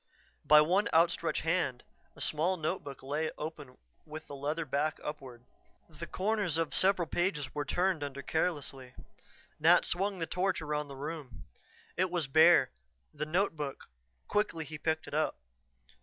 [0.43, 1.83] By one outstretched hand
[2.15, 5.43] a small notebook lay open with the leather back upward.
[5.89, 8.95] The corners of several pages were turned under carelessly
[9.59, 11.45] Nat swung the torch around the room.
[11.97, 12.71] It was bare.
[13.13, 13.91] The notebook
[14.27, 15.35] quickly he picked it up.